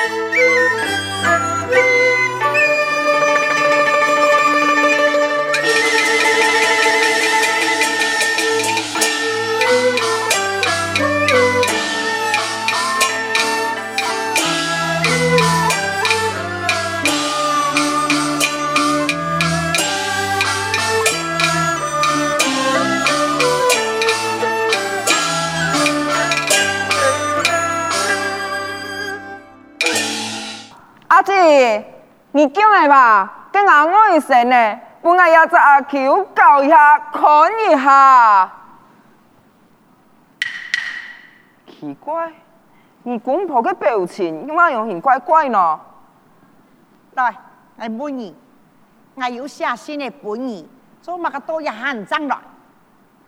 [0.00, 0.52] Música
[32.42, 37.22] 你叫来吧，跟阿我一声呢，本来要在阿 Q 教一下，看
[37.70, 38.52] 一下。
[41.70, 42.32] 奇怪，
[43.04, 45.78] 你公婆嘅表情，點解有型怪怪呢？
[47.14, 47.32] 來，
[47.76, 48.34] 來本你，
[49.14, 50.68] 我有寫信嘅本你，
[51.00, 52.38] 做乜個多一行張來？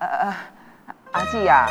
[0.00, 0.34] 呃，
[1.12, 1.68] 阿姐啊，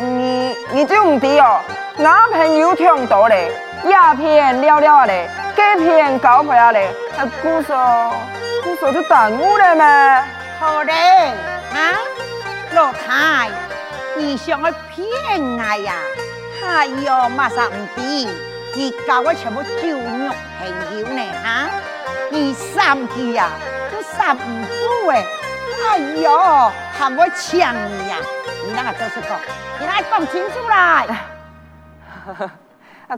[0.00, 1.60] 你你就唔知哦，
[1.98, 3.71] 我朋友聽到咧。
[3.88, 6.86] 鸦片了了了嘞，鸦片搞回来嘞，
[7.18, 8.12] 啊，鼓说，
[8.62, 10.24] 鼓说就耽误了嘛。
[10.60, 10.92] 好嘞，
[11.72, 11.98] 啊，
[12.74, 13.48] 老太，
[14.16, 15.94] 你想我骗你呀？
[16.64, 18.28] 哎呦，马上不比，
[18.76, 21.68] 你搞我全部酒肉朋友呢啊？
[22.30, 23.50] 你三句呀
[23.90, 25.24] 都三不住哎，
[25.90, 26.30] 哎呦，
[26.96, 28.16] 喊我抢你呀？
[28.64, 29.34] 你那个都是搞，
[29.80, 31.06] 你那个搞清楚来。
[32.26, 32.50] 哈哈。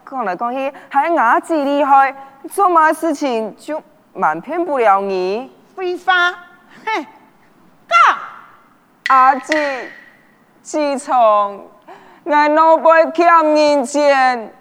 [0.09, 2.15] 讲来讲去，还是阿姐厉害，
[2.51, 3.81] 做嘛事情就
[4.15, 5.53] 瞒骗不了你。
[5.77, 6.87] 非法，哼，
[7.89, 8.17] 干！
[9.17, 9.91] 阿姐
[10.63, 11.69] 自从
[12.25, 14.53] 我老辈欠人钱，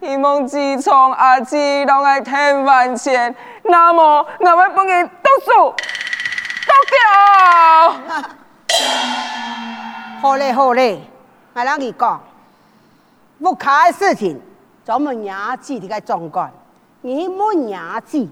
[0.00, 5.52] 希望自从阿姐当俺天王钱，那么我会帮你读书，
[6.66, 8.22] 多久？
[10.20, 11.00] 好嘞好嘞，
[11.54, 12.20] 我让你讲，
[13.40, 14.40] 不开的事情。
[14.86, 16.48] 咱们伢子，的个壮观。
[17.02, 17.36] 你们
[17.68, 18.24] 伢子，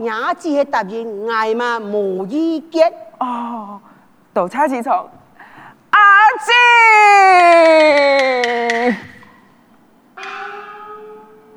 [0.00, 2.92] 伢子系答应，哎嘛无意见。
[3.20, 3.80] 哦，
[4.34, 5.08] 都差几重？
[5.90, 6.00] 阿
[6.44, 6.52] 姐，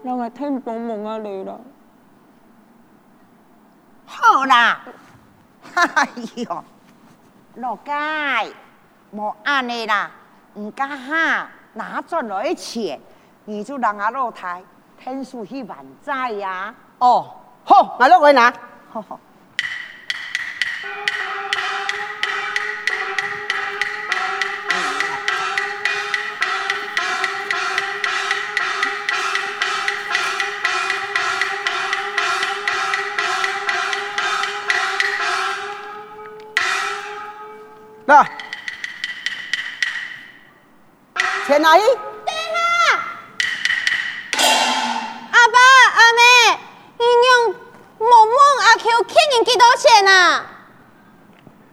[0.03, 1.56] 我听讲冇啊你啦。
[4.06, 4.86] 好啦，
[5.74, 6.63] 哎呦，
[7.56, 7.90] 老街
[9.09, 10.12] 莫安尼啦，
[10.53, 13.00] 人家哈拿出来钱。
[13.46, 14.64] 你就让阿落台，
[14.98, 16.74] 天书去万载呀！
[17.00, 18.20] 哦，吼，来落
[18.90, 19.20] 好好。
[38.06, 38.30] 来，
[41.46, 41.80] 谁来？
[49.41, 50.45] 几多钱啊？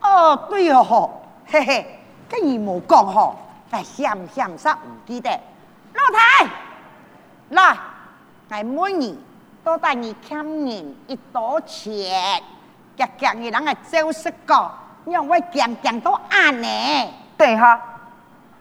[0.01, 1.11] 哦，对哦，
[1.47, 3.35] 嘿嘿，跟姨母讲吼，
[3.71, 5.29] 哎，想想啥唔记得。
[5.93, 6.51] 老太，
[7.51, 7.77] 来，
[8.63, 9.17] 我每年
[9.63, 12.43] 都带你欠人一多钱，
[12.97, 14.73] 夹夹你两个旧时光，
[15.05, 17.11] 让我夹夹到阿你。
[17.37, 17.81] 等下，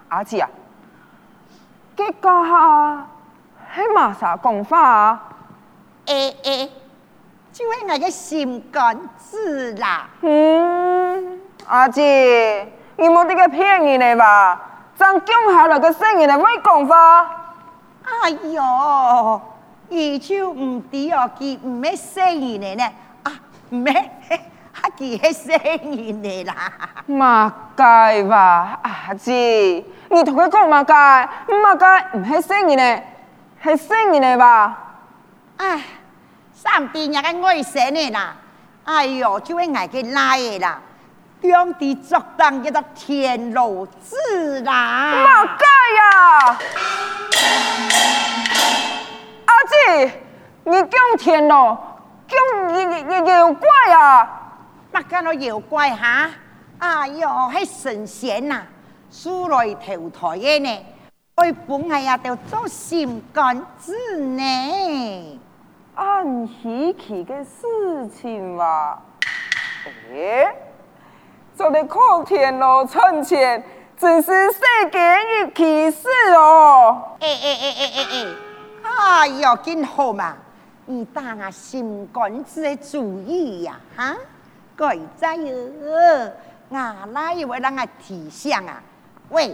[0.09, 0.49] 阿子啊，
[1.95, 3.07] 个哈，
[3.69, 5.23] 还冇啥讲啊？
[6.07, 6.69] 诶诶。
[7.59, 10.07] 因為我嘅心肝子啦。
[10.21, 12.65] 嗯，阿姐，
[12.95, 14.61] 你冇啲嘅騙人嚟吧？
[14.97, 17.55] 真驚下來個聲音嚟威講法。
[18.23, 19.41] 哎呦，
[19.89, 22.83] 伊就唔知哦，佢唔咩聲音嚟呢？
[23.23, 23.31] 啊，
[23.71, 23.93] 唔咩？
[24.81, 26.55] 阿佢係聲音嚟啦。
[27.07, 33.01] 嘛介吧，阿姐，你同佢講嘛介，嘛介唔係聲音嚟，
[33.61, 34.77] 係聲音嚟吧？
[35.57, 35.81] 唉。
[36.63, 38.35] 上帝那个爱神的啦？
[38.83, 40.77] 哎呦，就会挨个拉的啦，
[41.39, 45.13] 两地作弄叫做天路子啦。
[45.15, 45.65] 莫盖
[45.95, 46.59] 呀！
[49.45, 50.21] 阿姐，
[50.65, 51.77] 你讲天罗，
[52.27, 54.29] 讲妖妖怪呀？
[54.91, 56.29] 不讲那妖怪哈，
[56.79, 58.63] 哎呦，是神仙呐，
[59.09, 60.85] 出来投胎呢，
[61.35, 62.17] 爱本来呀？
[62.17, 65.39] 得做心肝子呢。
[65.99, 68.97] 按稀奇的事情嘛，
[70.13, 70.55] 哎，
[71.53, 73.61] 做滴苦钱咯，趁钱，
[73.97, 74.59] 真是世
[74.89, 76.07] 间嘅奇事
[76.37, 77.05] 哦！
[77.19, 80.37] 哎哎哎哎哎哎，哎哟，真好嘛！
[80.85, 84.15] 你大阿心赶子的主意呀，哈，
[84.77, 85.53] 鬼再哟，
[86.69, 88.81] 牙奶以为啷个提醒啊？
[89.31, 89.53] 喂，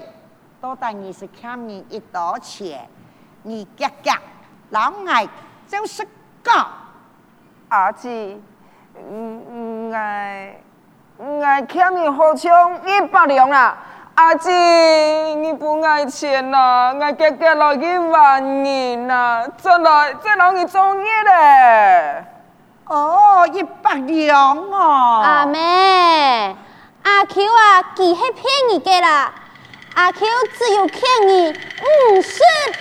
[0.61, 2.87] 多带你是几你一多钱？
[3.41, 4.11] 你哥哥
[4.69, 5.25] 老爱
[5.67, 6.07] 就是。
[6.45, 6.51] 哥，
[7.69, 8.37] 阿姐，
[9.11, 9.43] 嗯
[9.89, 10.55] 嗯，爱
[11.43, 13.75] 爱欠你好像一百两啦！
[14.13, 14.51] 阿姐，
[15.37, 19.47] 你不爱钱啦，给给了一万你啦！
[19.57, 22.23] 再来，再来你中意嘞。
[22.85, 25.23] 哦，一百两哦。
[25.25, 25.57] 阿妹，
[27.03, 29.31] 阿 Q 啊，记起骗你个啦！
[29.95, 30.19] 阿 Q
[30.53, 31.49] 只有欠你
[32.13, 32.39] 五十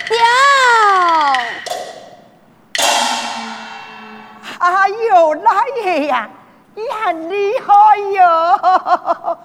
[0.09, 1.55] 两。
[4.59, 6.27] 阿有大爷呀，
[6.73, 6.81] 你
[7.29, 9.39] 厉害哟，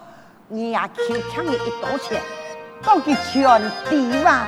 [0.49, 1.01] 你阿秋
[1.33, 2.21] 抢你一朵钱，
[2.85, 3.61] 都给全
[3.91, 4.47] 你话，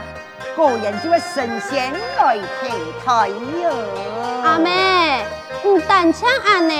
[0.56, 2.70] 个人就会神仙来听
[3.04, 3.70] 台哟。
[4.44, 5.24] 阿妹，
[5.62, 6.74] 你但抢阿呢，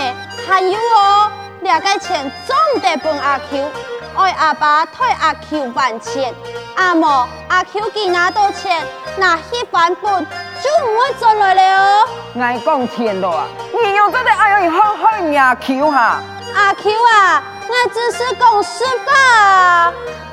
[0.47, 1.31] 还有哦，
[1.61, 3.92] 两个钱总得帮阿 Q。
[4.15, 6.35] 爱阿爸替阿 Q 还钱，
[6.77, 8.85] 阿莫阿 Q 给拿到钱，
[9.17, 10.27] 那血版本
[10.63, 11.79] 就唔会再来了。
[12.03, 12.09] 哦。
[12.39, 16.21] 爱讲钱多啊，你又真的爱样，好好呀，Q 哈。
[16.55, 19.93] 阿 Q 啊，我只是讲实话。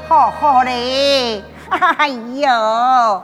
[0.10, 3.24] 好好嘞，哎呦，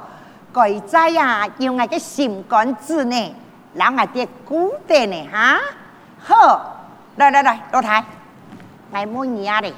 [0.54, 3.36] 鬼仔呀，用阿个心肝子呢，
[3.74, 5.60] 人阿得顾定呢哈。
[6.26, 6.76] 好，
[7.18, 8.02] 来来来，老太，
[8.94, 9.74] 来摸你下的。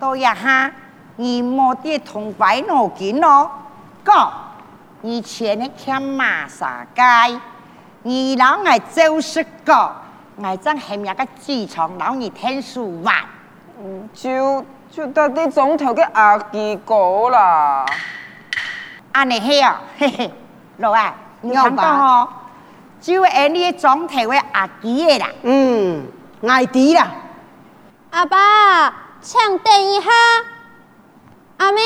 [0.00, 0.72] 到一下，
[1.16, 3.50] 你莫啲同鬼攞件咯，
[4.02, 4.12] 哥，
[5.02, 7.38] 以前你欠馬沙街，
[8.02, 9.72] 你老我就是個，
[10.36, 13.26] 我真係咪個機場老你聽數話，
[14.14, 17.84] 就就到啲總頭嘅阿基哥啦。
[19.12, 20.30] 啊你係啊，嘿嘿，
[20.78, 22.28] 老啊，你講到嗬，
[23.02, 25.28] 就係你總頭嘅阿基啦。
[25.42, 26.04] 嗯，
[26.48, 27.06] 艾迪啦。
[28.12, 28.99] 阿爸。
[29.22, 30.10] 请等一下，
[31.58, 31.80] 阿妹，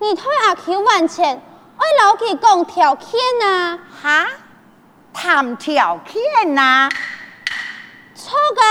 [0.00, 0.80] 你推阿球。
[0.80, 1.42] 万钱，
[1.76, 3.78] 我老去讲条件啊。
[4.02, 4.28] 哈？
[5.12, 6.88] 谈条件呐？
[8.14, 8.64] 错噶，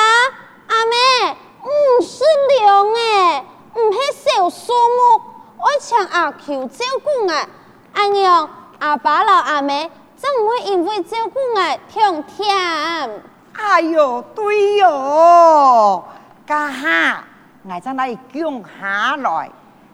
[0.76, 2.24] 阿妹，不是
[2.60, 5.24] 娘诶，不是小数目，
[5.58, 7.48] 我请阿球，照顾我，
[7.94, 8.50] 阿样
[8.80, 11.60] 阿爸老阿妹，怎会因为照顾我
[11.94, 13.22] 太累。
[13.56, 16.04] 哎呦，对哟，
[16.48, 17.26] 干哈？
[17.64, 19.50] 奶在那里捐下来？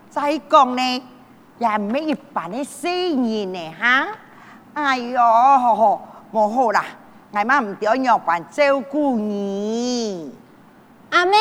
[0.09, 1.03] 再讲呢，
[1.59, 2.91] 也没办的生
[3.23, 4.07] 意呢哈。
[4.73, 5.21] 哎哟，
[5.57, 6.01] 好，
[6.31, 6.83] 不好啦！
[7.31, 10.33] 奶妈唔掉老板照顾你。
[11.11, 11.37] 阿妹，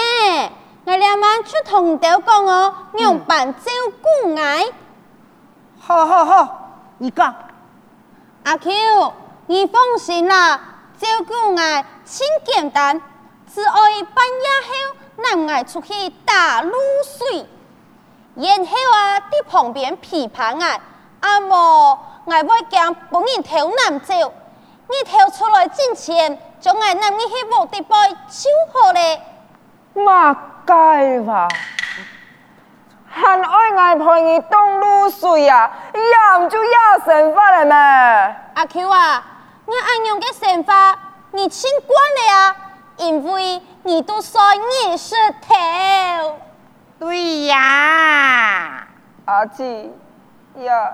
[0.85, 3.71] 我哋晚妈出同调讲哦，让老板照
[4.03, 4.73] 顾我。
[5.79, 7.35] 好好好，你讲。
[8.45, 8.71] 阿 Q，
[9.47, 10.59] 你放心啦，
[10.99, 11.85] 照顾我很
[12.45, 13.01] 简单，
[13.51, 15.08] 只爱半夜后。
[15.23, 16.73] 咱爱出去打露
[17.05, 17.47] 水。
[18.37, 20.79] 然后啊，伫旁边琵琶啊，
[21.21, 21.99] 阿无
[22.31, 29.21] 爱要将本人头难走，你头出来挣钱，就爱拿你去无地方收好咧。
[29.95, 30.33] 嘛
[30.65, 31.49] 该吧，
[33.09, 36.71] 还爱爱陪你当露水啊，也唔就也
[37.05, 37.75] 神法了咩？
[38.55, 39.25] 阿 Q 啊，
[39.67, 40.97] 我按用嘅神法，
[41.33, 41.95] 你清官
[42.27, 42.57] 了啊！
[42.99, 44.41] 因为你都说
[44.85, 45.55] 你是头，
[46.99, 48.89] 对呀，
[49.25, 49.89] 阿姐，
[50.59, 50.93] 呀，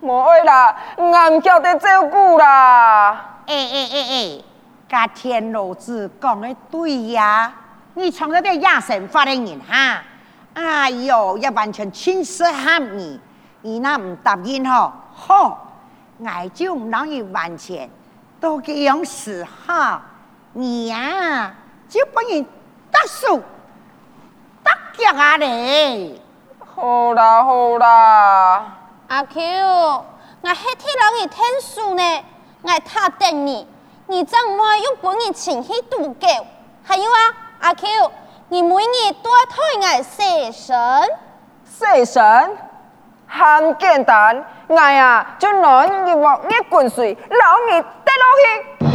[0.00, 3.14] 不爱啦，俺叫得照顾啦。
[3.48, 4.44] 哎哎哎哎，
[4.88, 7.52] 甲天老子讲的对呀，
[7.94, 10.00] 你从了点亚神发的言哈，
[10.54, 13.20] 哎哟，也完全轻视哈你，
[13.62, 15.58] 你那不答应吼，吼，
[16.24, 17.90] 俺就让伊完全
[18.38, 20.00] 都给用死哈。
[20.56, 21.52] 你啊，
[21.88, 26.16] 就不能得手得脚啊嘞？
[26.64, 28.64] 好啦好啦。
[29.08, 32.24] 阿 Q，我黑天老去听书呢，
[32.62, 33.66] 我太等你。
[34.06, 36.26] 你怎么爱用本子去记笔记？
[36.84, 37.18] 还有啊，
[37.58, 37.88] 阿 Q，
[38.50, 40.76] 你每日多推我西神》。
[41.66, 42.56] 西神？
[43.26, 48.93] 很简单，我呀就拿你往那滚水，老你得了去。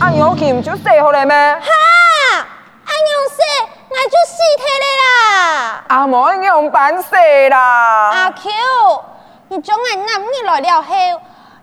[0.00, 2.44] anh có kiểm chú xe hồi này mà Ha
[2.84, 7.48] Anh không xe Ngài chú xe thế này là À mỏ anh không bán xe
[7.50, 9.02] là kiều
[9.50, 11.20] Như chúng anh nắm như lời đeo heo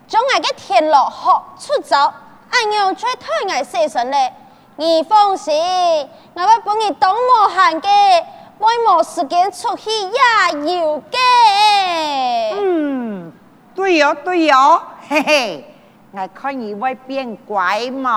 [0.08, 2.12] Chúng anh cái thiền lộ họ chút giáo
[2.50, 4.30] Anh không chơi thôi ngài xe sẵn lệ
[4.76, 5.58] Nghi phong sĩ
[6.34, 8.20] Ngài bắt bố nghi tống mò hàng kê
[8.58, 12.58] Mỗi một sự kiện 出去也有嘅。
[12.58, 13.32] 嗯，
[13.76, 15.77] 對哦，對哦，嘿嘿。
[16.12, 18.12] ngài có nhị với biên quái mà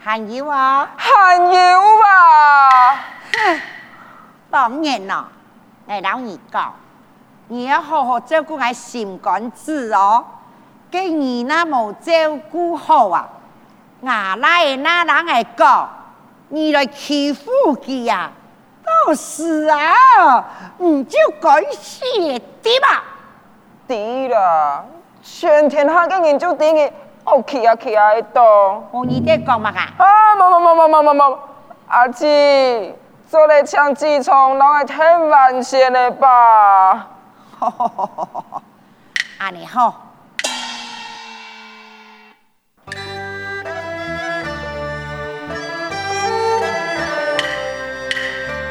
[0.00, 2.20] hàn diễu hả hàn diễu à,
[4.50, 5.24] tóm nhiên nọ
[5.86, 6.70] ngài đau nhị cọ
[7.48, 8.18] nhị hồ
[10.90, 11.64] cái nhị na à.
[11.64, 12.10] na nhị mồ 照
[12.50, 13.24] 顾好啊
[14.02, 15.88] 牙来那人来讲
[16.48, 18.30] 你来欺负佢啊
[18.84, 20.44] 到时啊
[20.78, 23.04] 唔就改写的吧
[23.86, 24.84] 对了
[25.22, 26.90] 全天下嘅人就于你，
[27.46, 28.82] 去啊去啊，一道。
[28.90, 29.74] 我二爹讲物啊。
[29.96, 30.04] 啊，
[30.36, 31.38] 无无无无无无无，
[31.86, 32.92] 阿姊，
[33.28, 36.94] 做咧唱志淙，拢会通万现的吧？
[37.60, 38.62] 哈哈哈！
[39.38, 39.94] 安尼好。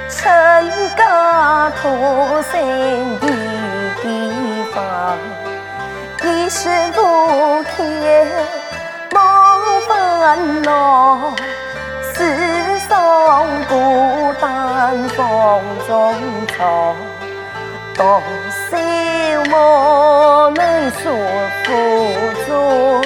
[0.10, 3.41] 陈家托身。
[6.54, 7.82] 是不开，
[9.14, 11.34] 忙分恼，
[12.14, 16.14] 世上孤单种种
[16.50, 16.94] 愁。
[17.96, 18.22] 多
[18.70, 18.78] 少
[19.58, 21.14] 我们说
[21.64, 23.02] 不出，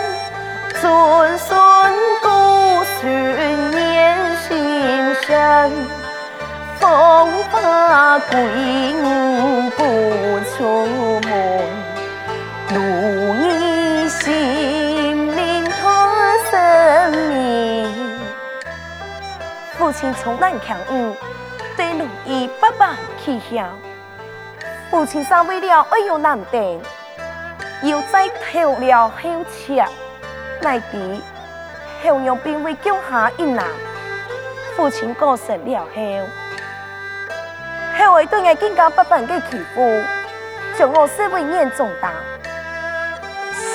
[7.51, 11.63] 把鬼女不出门，
[12.75, 18.19] 如意心灵多思命。
[19.79, 21.17] 父亲从南看我，
[21.77, 23.67] 对奴儿百般欺笑。
[24.91, 26.63] 父亲上为了哎呦难断，
[27.83, 29.17] 又再投了后
[29.51, 29.83] 妻，
[30.61, 31.21] 奈地
[32.03, 33.65] 后娘并未救下一难。
[34.77, 36.48] 父亲过世了后。
[38.13, 40.01] 为对爱更加不凡的欺负，
[40.77, 42.13] 将我视为眼重大。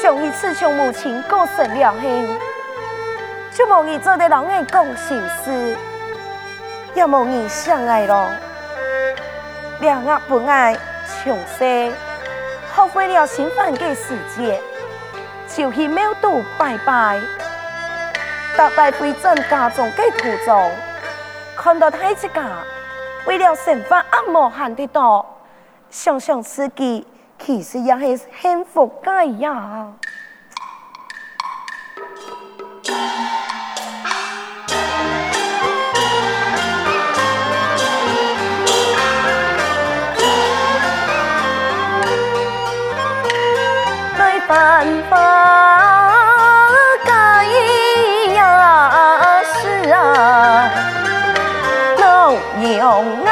[0.02, 2.00] 上一次向母亲告身了后，
[3.52, 5.76] 却无意做对人爱讲心事，
[6.94, 8.32] 也无意相爱了。
[9.80, 10.76] 两阿不爱
[11.08, 11.94] 长生，
[12.74, 14.60] 耗费了平凡的时节，
[15.48, 17.20] 就去庙度拜拜，
[18.58, 20.72] 拜拜对真大众的途中，
[21.56, 22.50] 看到太凄家。
[23.26, 25.26] 为了惩罚按摩喊的多，
[25.90, 27.06] 想想自己
[27.40, 29.88] 其实也是很福败呀，
[44.18, 45.63] 没办法。
[52.62, 53.24] gì hồn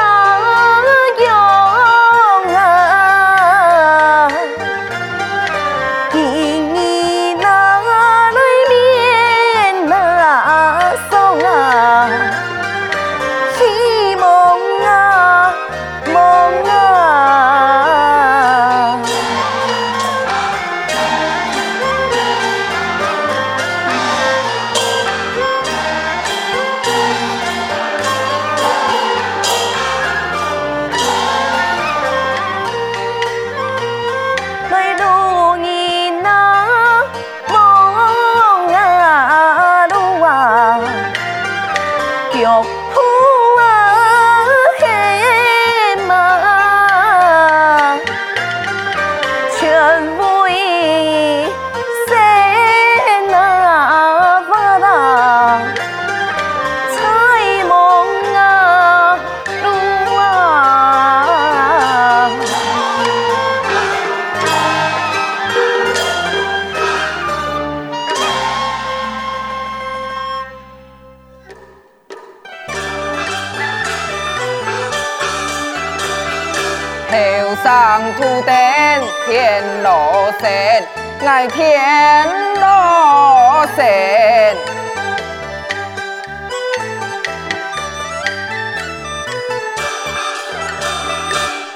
[81.48, 82.24] 天
[82.56, 83.86] 罗绳，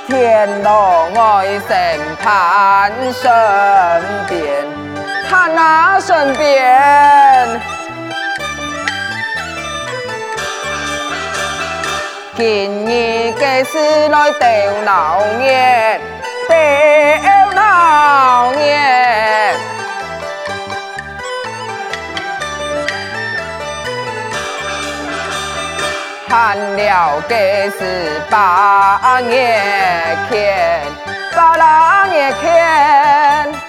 [0.08, 3.32] 天罗爱神缠身
[4.28, 4.68] 边，
[5.30, 7.62] 缠那身边。
[12.38, 13.78] 今日开是
[14.10, 14.46] 来斗
[14.86, 16.00] 老年，
[16.50, 19.35] 斗老年。
[26.36, 27.36] 看了个
[27.80, 30.82] 十八年天，
[31.34, 33.65] 八十天。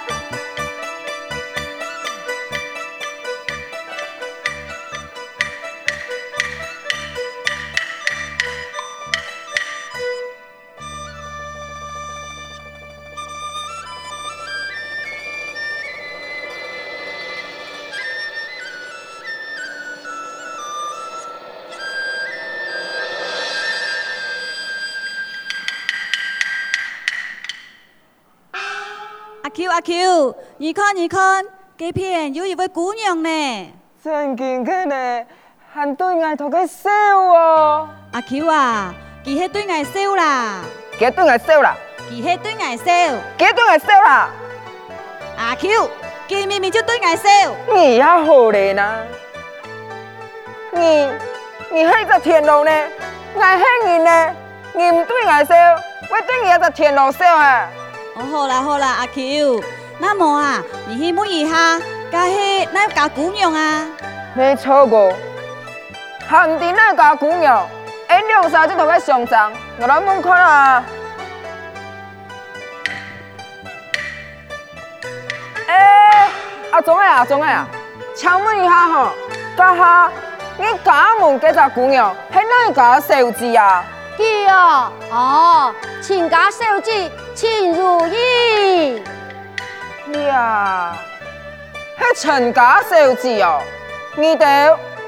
[29.65, 31.43] 阿 Q，你看，你看，
[31.79, 33.73] 几片有一位姑娘呢？
[34.05, 35.23] 正见起呢，
[35.73, 37.89] 喊对外头佮笑哦。
[38.13, 38.95] 阿 Q 啊，
[39.25, 40.61] 几许对外笑啦？
[40.99, 41.75] 几对外笑啦？
[42.11, 42.85] 几许对外笑？
[43.39, 44.29] 几对外笑啦？
[45.39, 45.91] 阿 Q，
[46.29, 47.25] 几咪咪就对外笑？
[47.75, 48.95] 你也好嘞呐，
[50.73, 51.11] 你，
[51.73, 52.71] 你还在天牢呢？
[53.35, 54.35] 我还你呢，
[54.75, 55.55] 你不对外笑，
[56.11, 57.67] 我对你也在天牢笑啊！
[58.19, 59.63] 哦，好啦好啦，阿 Q，
[59.99, 61.79] 那么啊，你去摸一下，
[62.11, 63.87] 家去那家姑娘啊。
[64.35, 65.15] 没错个，
[66.27, 67.69] 喊的那家姑娘，
[68.09, 70.83] 俺两啥子都该上场，我来问看啦。
[75.67, 76.27] 哎，
[76.71, 77.69] 阿忠哎阿忠哎啊，
[78.15, 79.11] 请问一下吼，
[79.59, 80.11] 家下
[80.57, 83.85] 你家门这只姑娘，系哪家手指啊？
[84.17, 89.03] 弟啊，哦，陈家小姐，请如意。
[90.27, 90.97] 呀，
[91.99, 93.61] 是陈家小姐哦，
[94.17, 94.47] 你到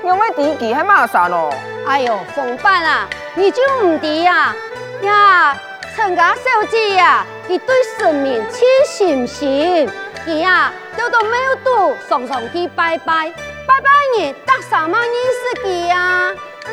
[0.05, 1.51] 用要登记在马山咯。
[1.87, 4.55] 哎呦，凤伯啊，你就唔记呀？
[5.03, 5.57] 呀，
[5.97, 9.89] 陈家小姐呀，伊对村民起信心，
[10.27, 10.73] 呀、啊，
[11.11, 13.33] 都没有度上上去拜拜，
[13.67, 13.89] 拜拜
[14.19, 15.88] 你得什么你是几？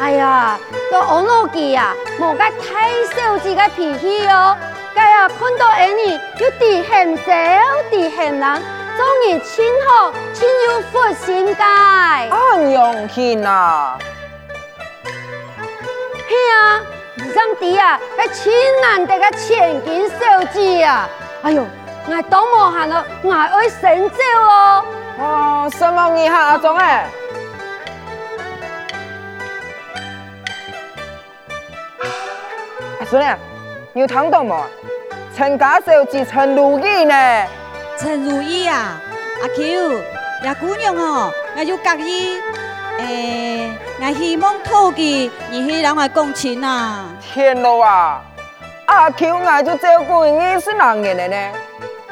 [0.02, 0.60] 哎呀，
[0.92, 4.56] 这王老吉呀，莫个太小气个脾气哦！
[4.94, 5.68] 个呀，看到
[6.06, 7.24] 你又慈很小，
[7.90, 8.62] 慈很难，
[8.98, 11.64] 终于亲好亲又福星街。
[11.64, 13.98] 俺娘亲啊！
[16.28, 16.82] 是啊，
[17.20, 21.08] 二兄弟啊，个千难得个千金小姐啊！
[21.44, 21.66] 哎呦，
[22.08, 24.86] 我都无闲了，我挨神走哦！
[25.20, 27.10] 哦，什么你好阿总哎？
[33.16, 33.38] 做咩？
[33.94, 34.64] 有汤到吗？
[35.36, 37.46] 陈家秀是陈如意呢。
[37.98, 39.02] 陈如意啊，
[39.42, 39.94] 阿 Q，
[40.44, 42.38] 呀姑娘哦，那就嫁伊。
[43.00, 45.32] 诶，我希望讨个你
[45.66, 47.06] 去郎来共情呐。
[47.22, 48.22] 天罗啊！
[48.88, 51.58] 阿 Q，我就照顾你，是男人的呢？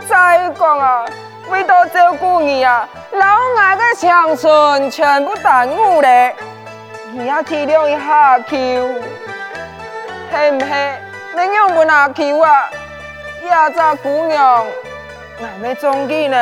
[0.07, 1.05] 再讲啊，
[1.49, 3.25] 为到照顾你啊，老
[3.59, 6.31] 俺的青春全部耽误了。
[7.13, 8.57] 你要体谅一下，阿舅。
[10.33, 10.65] 系唔系？
[11.35, 12.67] 你又问阿桥啊？
[13.45, 14.65] 亚杂姑娘
[15.39, 16.35] 慢没装起呢。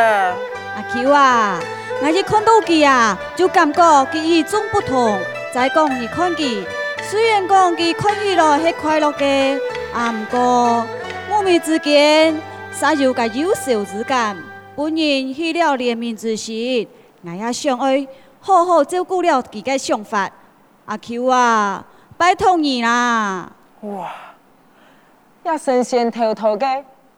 [0.76, 1.60] 阿桥啊，
[2.02, 5.20] 我一看到佮啊，就感觉佮与众不同。
[5.54, 6.64] 再讲你看佮，
[7.10, 9.60] 虽然讲佮看起咯系快乐的，
[9.94, 10.88] 啊不过
[11.30, 12.34] 我们之间
[12.74, 14.38] 煞有个有善之感，
[14.74, 16.88] 本人去了怜悯之心，
[17.26, 18.08] 我也相爱
[18.40, 20.30] 好好照顾了自己的想法。
[20.86, 21.84] 阿桥啊，
[22.18, 23.52] 拜托你啦！
[23.82, 24.12] 哇！
[25.44, 26.68] 还神仙偷偷的，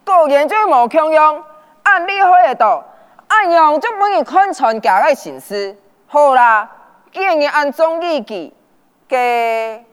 [0.06, 1.44] 果然就无空用。
[1.84, 2.84] 按你开的道，
[3.28, 5.76] 按用就容易看穿家的心思。
[6.08, 6.70] 好啦，
[7.12, 8.52] 建议按中意见。
[9.06, 9.86] 给，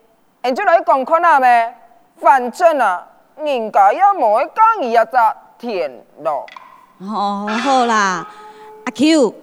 [0.43, 1.75] 俺就来讲看难呗。
[2.19, 3.05] 反正啊，
[3.37, 5.11] 人家也会买刚一隻
[5.59, 5.91] 电
[6.23, 6.47] 咯。
[7.01, 8.27] 哦，好啦，
[8.87, 9.35] 阿 Q，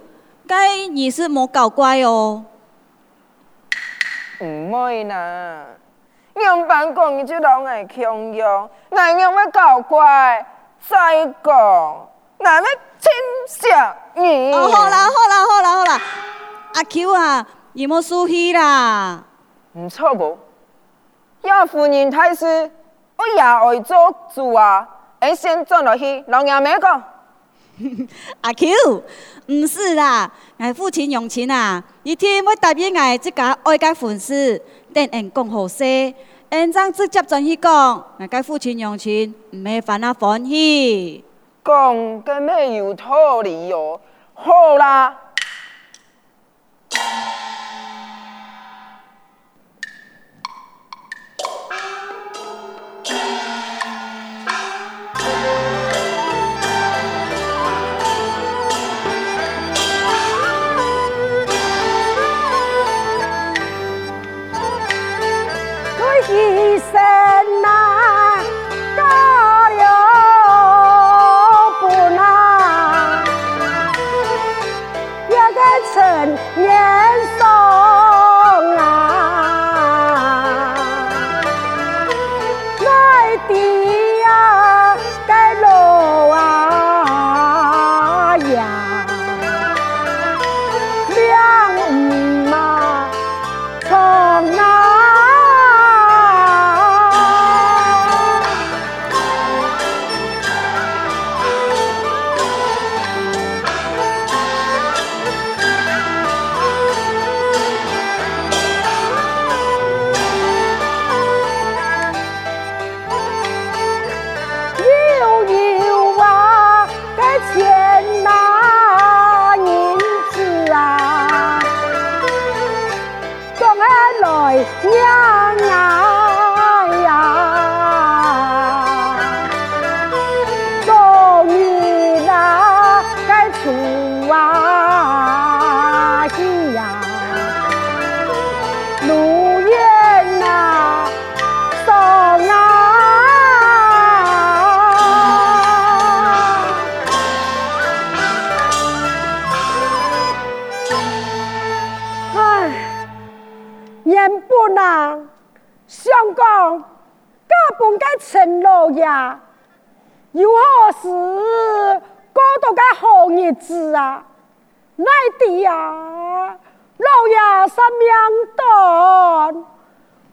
[0.48, 2.46] 该你是莫搞怪哦。
[4.40, 5.66] 唔会啦。
[6.38, 10.46] 娘班公伊只老爱强用，奈娘要搞怪，
[10.88, 12.08] 再讲
[12.40, 12.66] 那要
[13.00, 13.10] 亲
[13.70, 14.54] 像你。
[14.54, 15.10] 哦，好啦，好啦，
[15.52, 16.02] 好啦，好啦，
[16.76, 19.24] 阿 Q 啊，你冇输气啦？
[19.74, 20.38] 唔错不？
[21.42, 22.70] 一夫人太师，
[23.18, 23.96] 我也爱做
[24.34, 24.88] 主啊！
[25.36, 27.04] 先转落去，老娘咪讲。
[28.42, 28.68] 阿 Q，
[29.48, 34.60] 毋是啦，哎，父亲用钱啊，一天要答应哎，即个爱家粉丝，
[34.94, 41.24] 等因讲好势，因将直接转去讲，哎，该父亲用钱，毋免烦恼烦去。
[41.64, 44.00] 讲个咩有道理哦，
[44.34, 45.27] 好啦。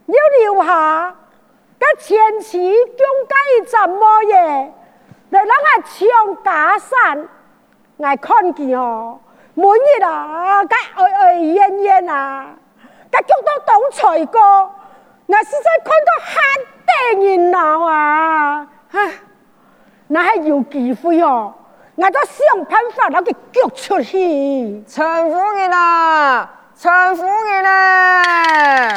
[0.07, 1.15] 要留下，
[1.79, 4.35] 个前期中解怎么耶？
[5.31, 5.47] 样？
[5.47, 7.29] 让我唱假山，
[8.03, 9.19] 挨看见哦，
[9.55, 12.49] 每日啊，噶哀哀怨怨啊，
[13.11, 18.67] 噶叫到董才哥，我实在看到吓得人恼啊！
[20.07, 21.53] 那还有机会哦，
[21.97, 24.83] 我都想办法那个叫出去。
[24.87, 26.49] 春风啊！
[26.87, 28.93] 陈夫人呢？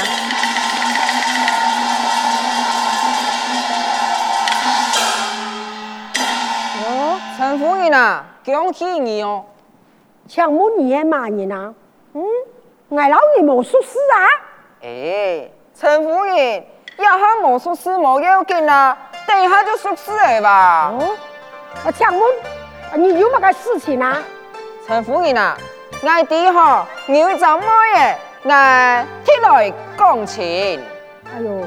[6.83, 9.45] 哦，陈夫人啊，恭喜你哦！
[10.27, 11.73] 强木你也骂你呢？
[12.11, 12.21] 嗯，
[12.99, 14.19] 俺老姨没说事啊？
[14.83, 20.91] 哎，陈夫人，一下没说事，没要紧啊，等一下就说事了吧？
[20.91, 21.15] 哦，
[21.85, 22.21] 啊强木，
[22.97, 24.21] 你有没个事情啊？
[24.85, 25.57] 陈夫人啊！
[26.03, 27.59] 俺爹他牛怎么
[27.95, 28.51] 的？
[28.53, 30.79] 爱替来讲钱。
[31.35, 31.65] 哎呦，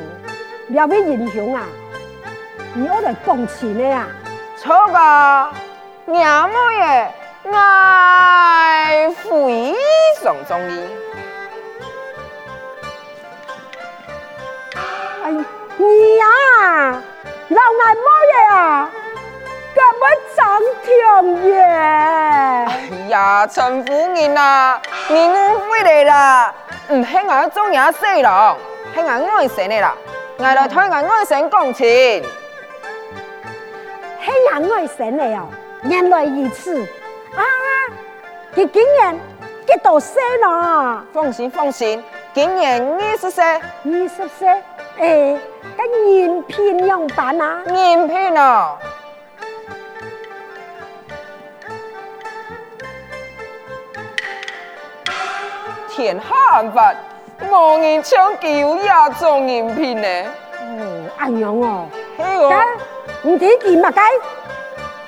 [0.68, 1.64] 两位英雄啊！
[2.74, 4.06] 你要来讲钱的呀？
[4.56, 5.50] 错的，
[6.12, 7.12] 娘妈爷
[7.52, 9.74] 爱妇人
[10.22, 10.80] 上中医。
[15.24, 15.30] 哎，
[15.76, 16.24] 你呀，
[17.48, 18.90] 让俺妈爷啊！
[19.72, 20.06] 干么
[20.36, 20.44] 整
[20.84, 21.56] 天的？
[21.62, 22.72] 哎
[23.08, 25.32] 呀，陈夫人啊，你误
[25.70, 26.52] 会来啦？
[26.90, 28.56] 唔，那中做伢西郎
[28.94, 29.06] 系我
[29.36, 29.94] 爱神的啦，
[30.38, 30.82] 危来替我
[31.14, 31.84] 爱神讲情。
[31.84, 35.46] 系眼爱神的啊，
[35.84, 36.78] 原来如此。
[36.82, 37.44] 啊，
[38.56, 39.16] 这今年，
[39.68, 41.04] 这多少啦？
[41.12, 42.02] 放心放心，
[42.34, 43.60] 今年二十岁，二
[44.08, 44.48] 十岁。
[44.98, 45.38] 哎，
[45.78, 47.62] 这年聘用半啊？
[47.66, 48.76] 年聘啊。
[56.06, 56.14] 田
[56.62, 56.94] 慳法，
[57.42, 60.08] 無人搶救也做人品呢。
[61.18, 61.86] 安樣哦，
[62.16, 62.66] 咁
[63.24, 63.90] 唔知點啊？
[63.92, 64.00] 解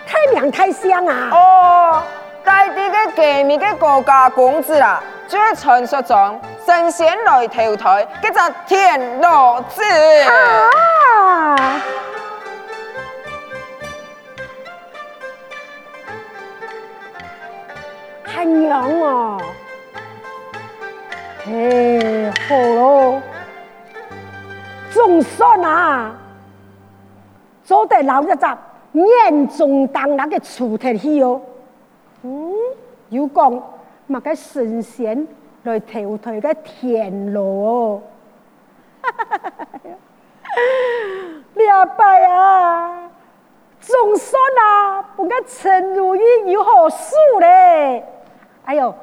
[0.06, 1.28] 太明太香啊！
[1.32, 2.02] 哦，
[2.44, 9.82] 解啲嘅革命嘅國家公子啦，就係傳說中神仙來投胎，叫做田螺子。
[10.28, 11.80] 啊
[18.36, 19.38] 安陽哦。
[21.44, 23.20] 哎，好咯，
[24.92, 26.14] 总算啊，
[27.64, 28.46] 做得老一集，
[28.92, 31.42] 严重当那个出头去哦。
[32.22, 32.52] 嗯，
[33.08, 33.60] 有讲
[34.06, 35.26] 嘛个神仙
[35.64, 38.02] 来投胎个田螺哦。
[39.02, 39.80] 哈哈哈哈！
[41.54, 43.10] 你阿伯呀，
[43.80, 48.04] 总算啊，不个陈如意有好事嘞。
[48.66, 48.94] 哎呦，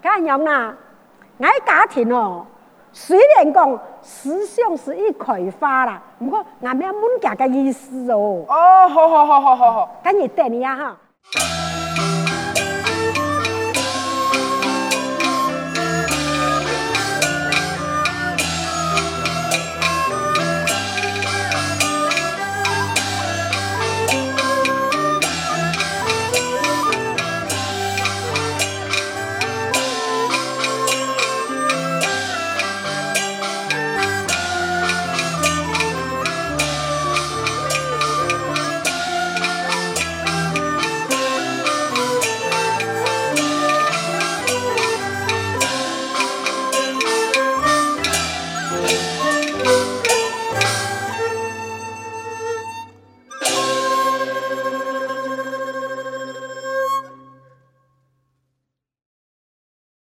[0.00, 0.72] 干娘啊！
[1.40, 2.46] 俺家庭哦，
[2.92, 8.44] 虽然讲思想是一开花啦，不过俺没有满家个意思哦。
[8.46, 11.69] 哦，好好好好好好，赶紧带你啊哈。